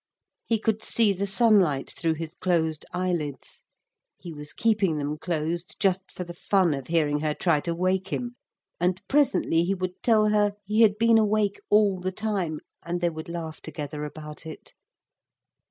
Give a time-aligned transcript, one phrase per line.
[0.43, 3.61] He could see the sunlight through his closed eyelids
[4.17, 8.07] he was keeping them closed just for the fun of hearing her try to wake
[8.07, 8.35] him,
[8.79, 13.11] and presently he would tell her he had been awake all the time, and they
[13.11, 14.73] would laugh together about it.